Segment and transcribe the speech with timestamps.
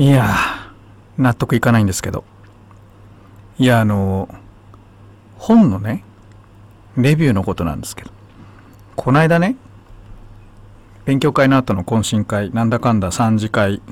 [0.00, 0.34] いや
[1.18, 2.24] 納得いかないんですけど。
[3.58, 4.34] いやあの
[5.36, 6.04] 本のね
[6.96, 8.10] レビューのことなんですけど。
[8.96, 9.56] この間ね
[11.04, 13.82] 勉強会の後の懇親会なんだかんだ3次会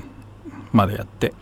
[0.73, 1.35] までやって。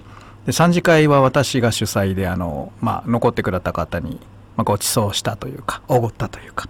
[0.45, 4.19] で3次会は私が主催であの、まあ、残ってくれた方に、
[4.57, 6.67] まあ、ご馳走したというかおごったというか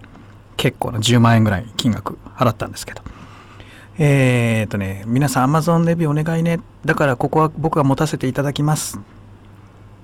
[0.56, 3.02] 結構な10万円ぐらい金額払ったんですけど。
[4.00, 6.60] えー、っとね皆さん Amazon レビューお願いね。
[6.84, 8.98] だからここは僕が持たせていただきます。
[8.98, 9.00] っ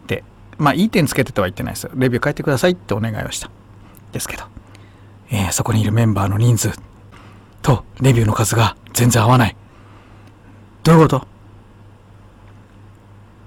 [0.06, 0.24] て。
[0.58, 1.92] まあいい点つけてとは言ってないですよ。
[1.94, 3.50] レビュー書いてくださいってお願いをした。
[4.12, 4.44] ですけど、
[5.30, 6.72] えー、そこにいるメンバーの人数。
[7.62, 9.56] とレビューの数が全然合わない。
[10.82, 11.26] どういうこと？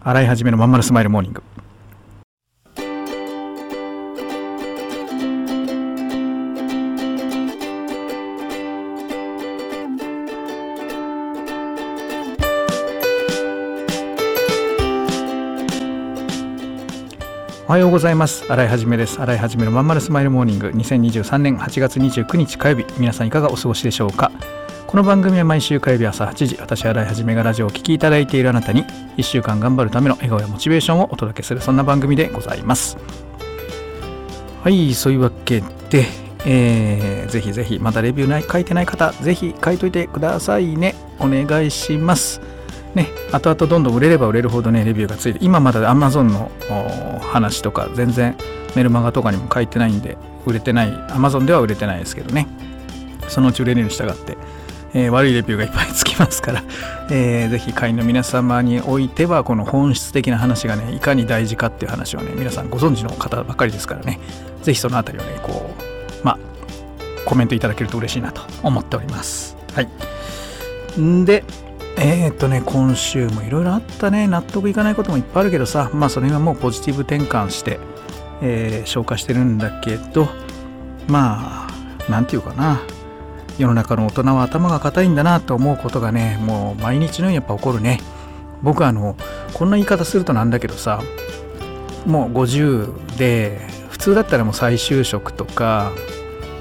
[0.03, 1.43] 洗い始めのまんまるスマイルモーニング。
[17.67, 18.45] おはようございます。
[18.49, 19.19] 洗いはじめです。
[19.21, 20.69] 洗いはじめのまんまるスマイルモーニング。
[20.69, 22.85] 2023年8月29日火曜日。
[22.97, 24.31] 皆さんいかがお過ごしでしょうか。
[24.87, 28.85] この番組は毎週火曜日朝8時私洗いはじめがラジオを聴きいただいているあなたに
[29.17, 32.97] 1週間頑張るための笑顔やモチベーションをお届けするそんな番組でございます。
[34.63, 36.05] はいそういうわけで
[36.45, 40.95] えー、ぜひぜひまだレビューない書いてない方ぜひ書いといてくださいね。
[41.19, 42.39] お願いします。
[42.97, 46.51] ね、後々どんどん売れれば売れるほどね、レビューがついて、今まだ Amazon の
[47.21, 48.35] 話とか、全然
[48.75, 50.17] メルマガとかにも書いてないんで、
[50.47, 52.47] 売れてない、Amazon では売れてないですけどね、
[53.27, 54.35] そのうち売れるに従って、
[54.95, 56.63] えー、悪いレビューがいっぱいつきますから、
[57.11, 64.19] えー、ぜひ会員の皆様においては、この本質的な話がね、いかに大事かっていう話をね、皆さんご存知の方ばかりですからね、
[64.63, 66.37] ぜひそのあたりをね、こう、まあ、
[67.25, 69.55] コメントいただけると嬉しいなと思っております。
[69.75, 69.87] はい。
[70.99, 71.43] んで、
[71.99, 74.27] えー、っとね、今週もいろいろあったね。
[74.27, 77.79] 納得いかないこともいっぱいあるけどさ、まあそれはもうポジティブ転換して、
[78.41, 80.27] えー、消化してるんだけど、
[81.07, 82.81] まあ、なんていうかな。
[83.57, 87.99] 世の中の大人は頭が固いんだなと思うことがね、もう毎日のようにやっぱ起こるね。
[88.61, 89.15] 僕あの、
[89.53, 91.01] こんな言い方するとなんだけどさ、
[92.05, 95.91] もう50で、普通だったらもう再就職とか、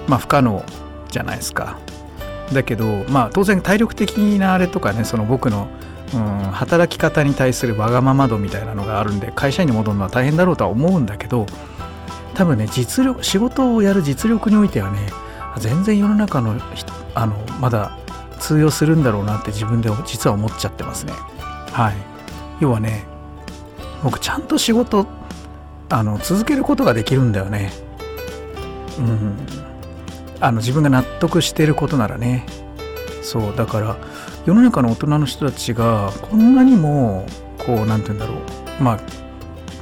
[0.09, 0.65] まあ不可能
[1.11, 1.79] じゃないですか。
[2.53, 5.69] だけどまあ当然体力的なあれとかねその僕の、
[6.15, 6.21] うん、
[6.53, 11.47] 働き方に対するわがまま度みたいなのがあるんで会社員に戻るのは大変だろうとは思うんだけど
[12.35, 15.09] 多分ね実力仕事をやる実力においてはね
[15.59, 16.61] 全然世の中の
[17.15, 17.99] あのまだ
[18.39, 21.15] 通用するんだろうなって自分で実は思っちゃってますね。
[21.73, 21.95] はい。
[22.61, 23.05] 要はね
[24.03, 25.07] 僕ちゃんと仕事
[25.89, 27.73] あの続けることができるんだよね。
[28.99, 29.37] うん。
[30.41, 32.47] あの自分が納得してることならね。
[33.23, 33.97] そうだから
[34.45, 37.27] 世の中の大人の人たちがこんなにも
[37.59, 38.35] こう何て言うんだろ
[38.81, 38.83] う。
[38.83, 39.01] まあ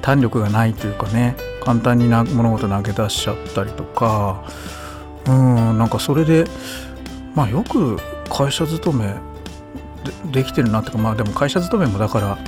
[0.01, 1.37] 胆力がないというかね。
[1.63, 4.45] 簡単にな物事投げ出しちゃったりとか。
[5.27, 6.45] うんなんかそれで
[7.35, 7.99] まあよく
[8.29, 9.15] 会社勤め
[10.33, 12.39] でできてるなってかまあでも会社勤めもだから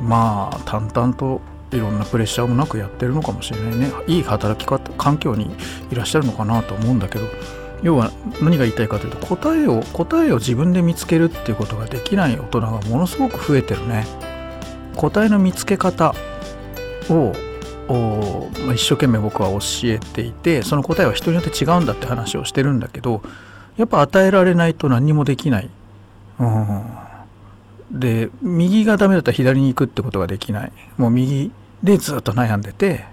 [0.00, 1.40] まあ淡々と
[1.72, 3.92] いろんなプレッシャーもなくやってるのかもしれないね。
[4.06, 5.50] いい働き方環境に
[5.90, 7.26] いらっしゃるのかなと思うんだけど。
[7.82, 8.10] 要は
[8.42, 14.06] 何が言いたいかというと答えを答えを自分で見つけるっていうことができない大人がものすごく増えてるね。
[14.96, 16.14] 答えの見つけ方
[17.08, 17.32] を
[18.74, 23.22] 一生懸命僕は教えていてその答えは人によって違うんだって話をしてるんだけど
[23.76, 25.70] やっぱ与えられないと何もできない、
[26.38, 26.84] うん、
[27.90, 30.72] で右がダメだったら左に行くってことができない。
[30.96, 31.52] もう右
[31.82, 33.04] でずっと悩んでて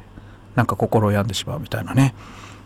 [0.56, 2.14] なんか心を病んでしまうみたいなね。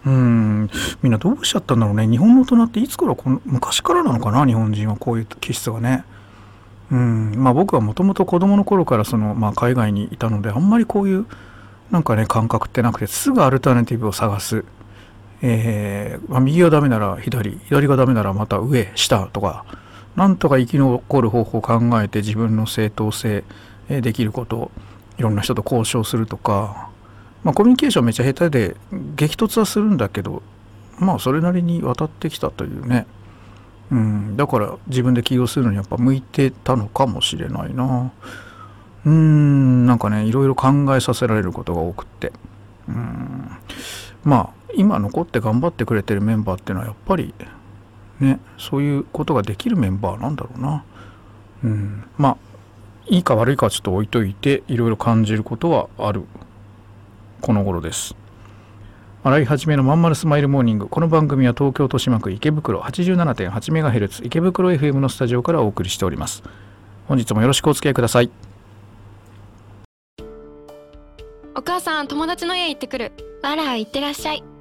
[0.06, 0.70] うん。
[1.04, 2.08] みんなどうしちゃったんだろうね。
[2.08, 6.04] 日本の大人っていつからこの昔からなのかな日本人はこういう気質がね。
[6.92, 7.34] うん。
[7.38, 11.26] まあ僕はもともと子供の頃からその、まあ、海外にいたのであんまりこういう
[11.92, 14.64] なんかね感覚ってなくてすぐアルタナティブを探す、
[15.42, 19.66] えーまあ、右がダメなら左左がダメならまた上下とか
[20.16, 23.44] なんとか生き残る方法を考えて自分の正当性
[23.90, 24.72] できること
[25.18, 26.90] いろんな人と交渉するとか、
[27.44, 28.76] まあ、コミュニケーションめっちゃ下手で
[29.16, 30.42] 激突はするんだけど
[31.00, 33.08] まあそれなりに渡ってきたというね、
[33.92, 38.12] うん、だから自分で起業するのにやっぱ向いてたのかもしれないな。
[39.04, 42.32] うんなんかねいろいろ考えさせられることが多くって。
[42.88, 43.50] うん
[44.24, 47.34] まあ今残って頑張ってくれてるメンバーっていうのはやっぱり
[48.22, 50.84] ね、そういうことができるメンバーなんだろうな。
[51.64, 52.38] うん、まあ
[53.08, 56.24] いいか悪いかはちょっと置いといていろいろ感じることはある。
[57.42, 58.16] この頃です。
[59.24, 60.88] 洗い始めのまんまるスマイルモーニング。
[60.88, 66.44] この番組は東京豊島区池袋 87.8MHz 池袋 FM のスタジオからお送りしております。
[67.08, 68.32] 本日もよろしくお付き合いください。
[71.56, 73.12] お母さん友達の家行ってくる。
[73.44, 74.51] あら行ってらっしゃい。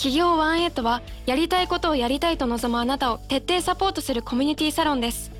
[0.00, 5.30] 企業ワンエイトはやりたいことをやりたいと望むあなたを徹底サポートするコミュニティサロンです。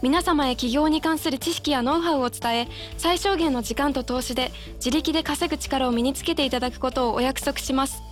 [0.00, 8.02] 皆様へ起業に関する知識やノウハウを伝え最小限の時間と投資で自力で稼ぐ力を身につけていただくことをお約束します。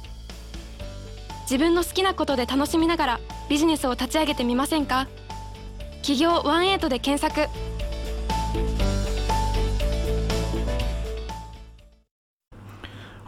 [1.44, 5.08] 自分の好きなことで楽しみながらビジネスを立ち上げてみませんか？
[6.02, 7.50] 企業ワンエイトで検索。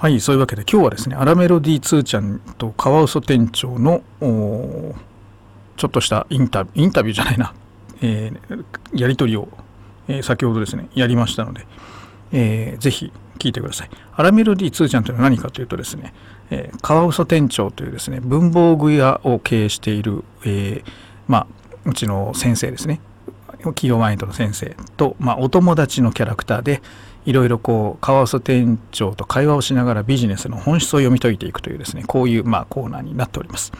[0.04, 4.02] はいそういうわけで今日はですねアラメロディー2ちゃんとカワウソ店長の
[5.78, 7.54] ちょっとしたインタビューインタビューじゃないな、
[8.02, 9.48] えー、やり取りを、
[10.06, 11.66] えー、先ほどですねやりましたので、
[12.32, 13.90] えー、ぜひ聞いてください。
[14.14, 16.12] アラメロディー2ちゃんというのは何かというとですね、
[16.50, 20.84] えー、カワウソ店長というですね文房具屋を経営している、えー、
[21.28, 21.46] まあ
[21.86, 23.00] うちの先生ですね。
[23.72, 26.82] 企業マインドの先生と、まあ、お友達のキャラクターで、
[27.26, 33.72] いろいろこうカワウソ店長と会話をしながらビジネスの本質を読み解いていくというですねこういうまあコーナーになっております。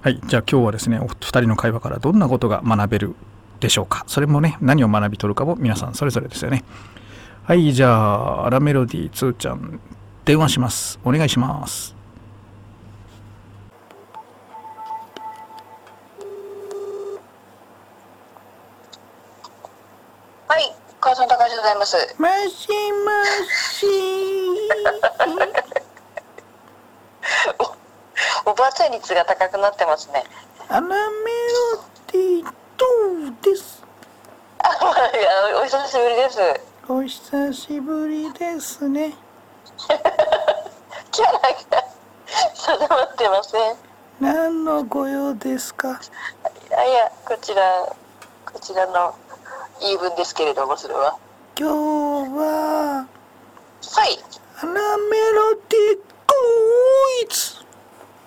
[0.00, 3.14] はいじゃあ今日はですねお二人の会話からどんなことが学べる
[3.60, 4.04] でしょうか。
[4.06, 6.64] それもね何を学び取るかも皆さんそれぞれですよね。
[7.44, 9.80] はいじゃあアラメロディー2ちゃん
[10.24, 10.98] 電話します。
[11.04, 11.94] お願いします。
[20.48, 20.79] はい。
[21.00, 21.96] 母さん高橋でございます。
[21.96, 23.08] もしも
[23.48, 23.86] し
[28.44, 30.24] お、おばあちゃん率が高くなってますね。
[30.68, 30.84] メロ
[32.12, 32.50] ディど
[33.30, 33.82] うです？
[34.58, 34.68] あ、
[35.62, 36.38] お久しぶりです。
[36.86, 39.14] お久しぶりですね
[39.78, 41.40] キャラが
[42.54, 43.76] 定まってません。
[44.20, 45.98] 何のご用ですか？
[46.68, 47.86] いやいや、こちら、
[48.44, 49.14] こちらの
[49.80, 51.16] 言い分ですけれども、それは。
[51.58, 51.74] 今日
[52.36, 54.18] ははい。
[54.62, 56.34] アラメロディク
[57.24, 57.64] イズ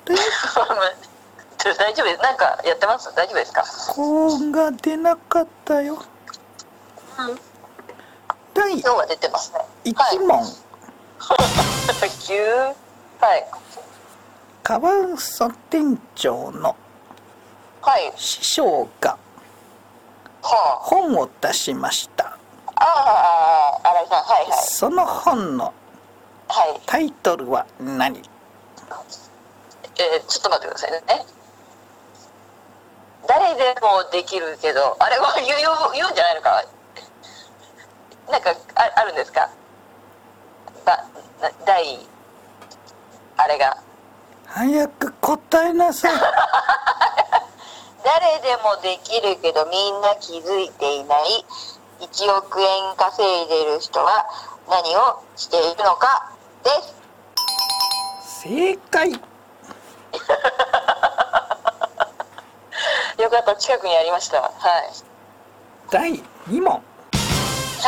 [0.06, 0.58] です
[1.78, 2.22] 大丈夫です。
[2.22, 3.14] なんかやってます？
[3.16, 3.64] 大丈夫ですか？
[3.96, 6.00] 高音が出なかったよ
[7.20, 7.40] うん。
[8.54, 9.60] 第今日は出てますね。
[9.86, 10.44] 1問、
[12.28, 12.44] 急。
[13.20, 13.48] はい。
[14.64, 16.76] カワウソ店長の
[17.82, 18.12] はい。
[18.16, 19.18] 師匠がは
[20.44, 22.38] 本を出しました
[22.76, 22.78] あ。
[22.84, 24.24] ああ、新井さん。
[24.24, 24.60] はいはい。
[24.66, 25.74] その本の。
[26.86, 28.26] タイトルは何えー
[30.28, 31.02] ちょっと待ってくださいね。
[33.28, 35.48] 誰でもできるけど、あれは言う
[35.94, 36.64] 言うんじゃないのか。
[38.30, 39.50] なんかああるんですか。
[40.86, 41.04] だ
[41.42, 42.06] な第
[43.38, 43.78] あれが
[44.46, 46.12] 早く答えなさい
[48.04, 51.46] 誰でもできるけどみんな気づいていない
[52.02, 54.26] 1億円稼いでいる人は
[54.70, 56.32] 何をしているのか
[56.64, 58.42] です。
[58.44, 59.20] 正解 よ
[63.30, 64.42] かった近くにありました。
[64.42, 64.52] はい
[65.90, 66.12] 第
[66.50, 66.82] 2問は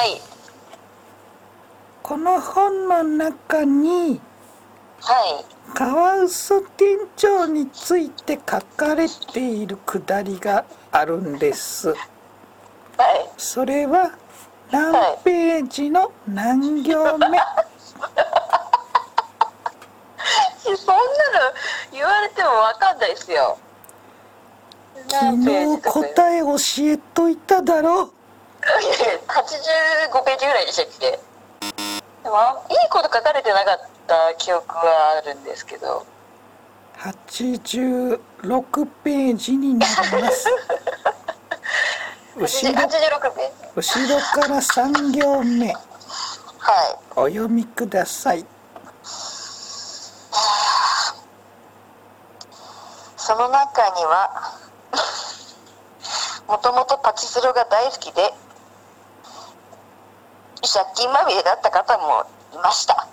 [0.06, 0.22] い
[2.04, 4.22] この本の中に
[5.02, 5.55] はい。
[5.74, 11.90] カワウソ店長について書かれているくだりがあるんです。
[11.90, 13.30] はい。
[13.38, 14.12] それは
[14.72, 14.94] 何
[15.24, 17.18] ページの何行目？
[17.18, 17.38] そんなの
[21.92, 23.58] 言われてもわかんないですよ。
[25.10, 26.56] 昨日答え教
[26.94, 28.06] えといただろう。
[28.06, 31.20] いやいや85ページぐらいでしたっけ？
[32.24, 36.06] でもあいいこと書かれてなかった記憶はあるんですけど。
[36.98, 38.20] 86
[39.04, 40.48] ページになります。
[42.38, 43.98] 後ろ86ページ。
[43.98, 45.68] 後ろから3行目。
[45.68, 45.78] はい。
[47.16, 48.46] お読みください。
[53.26, 54.54] その中には
[56.48, 58.22] もともとパチスロが大好きで
[60.62, 63.08] 借金まみれだった方もいました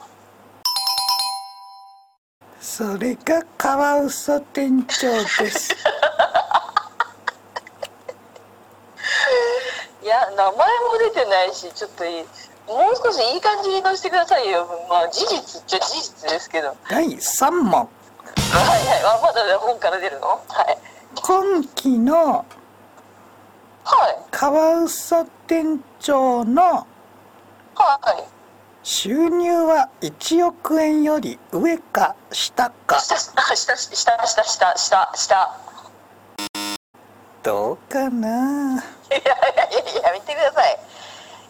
[2.62, 5.08] それがカワウソ店長
[5.42, 5.74] です。
[10.00, 10.56] いや名前も
[10.98, 12.22] 出てないしちょっといい
[12.68, 14.68] もう少しいい感じに乗せてくださいよ。
[14.88, 16.68] まあ事実っちゃ事実ですけど。
[16.68, 17.88] はい第3問はい。
[19.04, 20.28] あまだ本から出るの？
[20.28, 20.78] はい。
[21.20, 22.44] 今期の
[23.84, 24.18] はい。
[24.30, 26.86] カワウソ店長のは
[28.16, 28.24] い
[28.82, 32.98] 収入は1億円より上か下か。
[32.98, 33.16] 下
[33.54, 35.56] 下下下下下下。
[37.42, 38.82] どうかな？
[39.10, 40.78] いやいやいややめてください。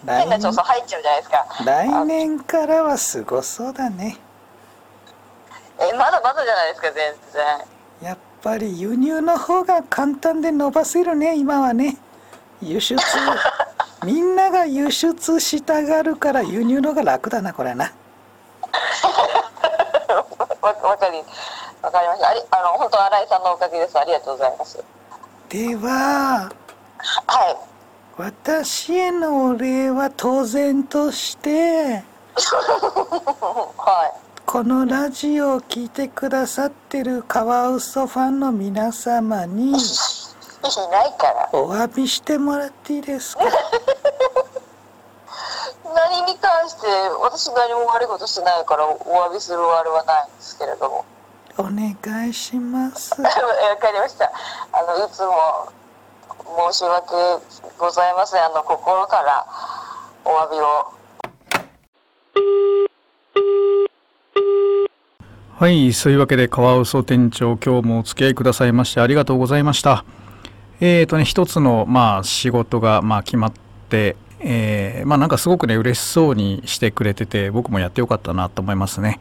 [0.06, 1.46] 変な調査入っちゃうじゃないですか。
[1.64, 4.18] 来年からはすごそうだね。
[5.78, 8.08] えまだまだじゃないですか全然。
[8.10, 11.96] やっぱり輸入の方が簡単で伸ばせるね今はね。
[12.60, 12.96] 輸出
[14.04, 17.92] みんなが輸出したがるから輸入の方が楽だなこれな。
[20.60, 21.22] わわかり
[21.82, 22.28] わかりました。
[22.28, 23.98] ありあの本当新井さんのおかげです。
[23.98, 24.84] ありがとうございます。
[25.48, 26.50] では
[27.26, 27.56] はい。
[28.16, 32.02] 私へのお礼は当然として
[32.34, 34.22] はい。
[34.44, 39.74] このラジオを聞いてくださってるカワウソファンの皆様に い
[40.90, 41.48] ないから。
[41.52, 43.44] お詫びしてもらっていいですか
[45.84, 46.38] 何
[46.82, 46.90] に
[47.22, 51.04] 関して私何も悪いことしてないからお詫びするあれはないんですけれども。
[51.58, 53.12] お願いします。
[53.20, 54.32] わかりました。
[54.72, 55.68] あのいつも
[56.72, 57.14] 申し訳
[57.78, 58.44] ございません。
[58.44, 59.46] あの心から
[60.24, 60.92] お詫びを。
[65.58, 70.04] はい、そういうわけで、カワウソ店長、今日もお付き合いくださいましてありがとうございました。
[70.80, 73.52] えーとね、一つの、まあ、仕事が、まあ、決まっ
[73.88, 79.20] て、えーまあ、なんかすごくね、嬉しそうにしてくれてて、僕もやってよかったなと思いますね。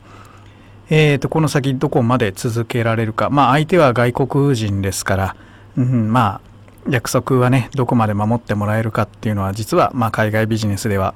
[0.89, 3.29] えーと、この先どこまで続けられるか。
[3.29, 5.35] まあ、相手は外国人ですから、
[5.77, 11.13] うん、まあ、約束はね、どこまで守ってもらえるかっていうのは、実は、まあ、海外ビジネスでは、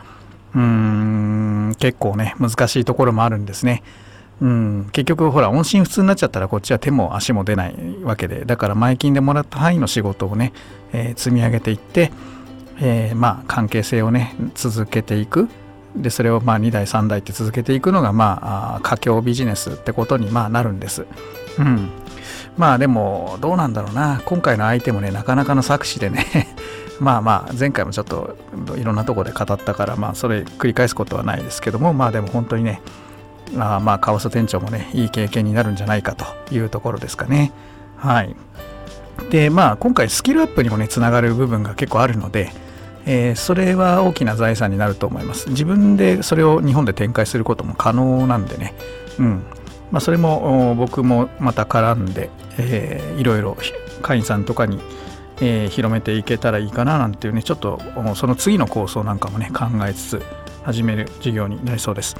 [0.54, 3.84] うん、結構ね、難しいところもあるんですね。
[4.42, 10.52] うん、結局ほら音信不通になっちゃったらこっちは手も足も出ないわけでだから前金でもらった範囲の仕事をね、
[10.92, 12.12] えー積み上げていって、
[12.80, 15.50] えーまあ関係性をね続けていく。
[15.96, 21.06] でそれをまあ2代3代って続けていくのがまあ佳境ビジネスってことにまあなるんです。
[21.58, 21.90] うん、
[22.58, 24.22] まあでもどうなんだろうな。
[24.26, 26.54] 今回の相手もねなかなかの作詞でね。
[27.00, 28.38] まあまあ前回もちょっと
[28.78, 32.82] いろんなところで語ったからまあそれ繰り返すことはないですけどもまあでも本当にね
[33.58, 37.52] あまあ川瀬店長もねいい経験になるんじゃないかというところですかね。
[37.98, 38.36] はい。
[39.30, 42.52] でまあ今回スキルアップにもねつながる部分が結構あるので、
[43.06, 45.50] えーそれは大きな財産になると思います。
[45.50, 48.74] 自分でそれを日本で展開することも可能なんでね。
[49.20, 49.44] うん。
[49.92, 53.58] まあそれも僕もまた絡んで、えーいろいろ
[54.02, 54.80] 会員さんとかに
[55.42, 57.80] えー広めていけたらいいかななんていうねちょっと
[58.16, 60.22] その次の構想なんかもね考えつつ
[60.64, 62.16] 始める授業になりそうです。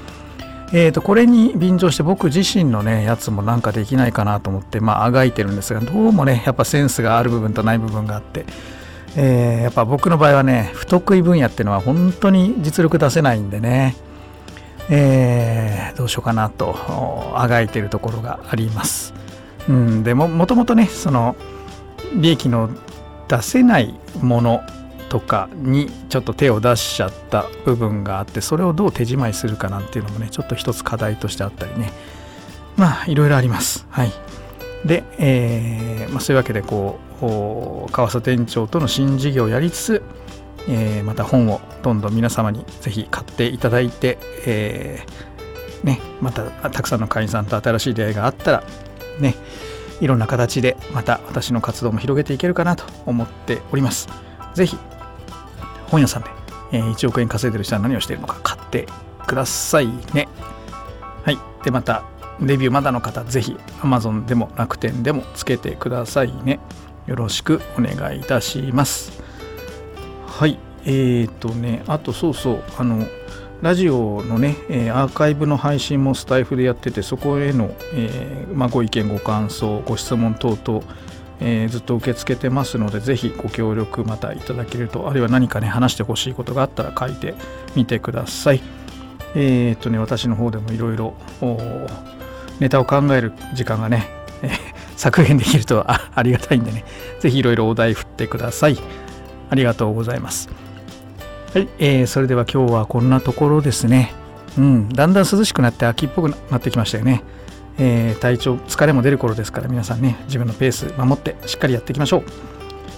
[0.72, 8.44] えー、とこれに便乗して僕自身のねやつもなんかできないかなと思ってまああがいてるんですがどうもねやっぱセンスがある部分とない部分があって、
[9.16, 13.96] えーやっぱ僕の場合はね不得意分野っていうのは本当に実力出せないんでね
[14.90, 19.14] えーどうしようかなとあがいてるところがあります。
[19.68, 21.36] うん、でももともとねその
[22.14, 22.70] 利益の
[23.28, 24.60] 出せないもの
[25.08, 31.92] とかにちょっと手を出しちゃった部分があってそれをどう手仕舞いするかなんていうのもねちょっと一つ課題としてあったりね。
[32.76, 33.86] まあいろいろあります。
[33.90, 34.12] はい。
[34.84, 36.98] で、えーまあ、そういうわけでこ
[37.88, 40.02] う川佐店長との新事業をやりつつ、
[40.68, 48.64] えーまた本をどんどん皆様にぜひ買っていただいて、えーね、またたくさんの会員さんと新しい出会いがあったら
[49.20, 49.34] ね
[50.00, 54.08] いろんな形でまた私の活動も広げていけるかなと思っております。
[54.54, 54.76] ぜひ
[55.88, 56.30] 本屋さんで、
[56.72, 58.86] えー1億円稼いでる人は何をしているのか買って
[59.26, 60.28] くださいね。
[61.24, 61.38] はい。
[61.64, 62.04] で、また、
[62.40, 66.60] レビューまだの方、ぜひ Amazon でも楽天でもつけてくださいね。
[67.06, 69.22] よろしくお願いいたします。
[70.26, 70.58] はい。
[70.84, 73.06] えーとね、あとそうそう、あの、
[73.62, 80.82] ラジオのね、えーアーカイブの配信もスタイフでやってて、そこへの、えーまあ、ご意見、ご感想、ご質問等々、
[81.40, 87.34] えーずっと受け付けてますので、ぜひご協力またいただけると、あるいは何かね、話してほしいことがあったら書いて
[87.74, 88.62] みてください。
[89.34, 91.14] えーっとね、私の方でもいろいろ
[92.58, 94.08] ネタを考える時間がね、
[94.42, 94.50] え ー
[94.96, 96.84] 削減できるとあありがたいんでね、
[97.20, 98.78] ぜひいろいろお題振ってください。
[99.50, 100.48] ありがとうございます。
[101.52, 104.12] はい、えーそれでは今日はこんなところですね。
[104.56, 107.22] うん、だんだん涼しくなって秋っぽくなってきましたよね。
[107.78, 112.24] えー体調、疲れも出る頃ですから皆さんね、自分のペース守ってしっかりやっていきましょう。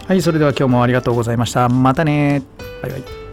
[0.06, 1.68] はい、それでは今日もありがとうございました。
[1.68, 2.42] またね。
[2.82, 3.27] バイバイ。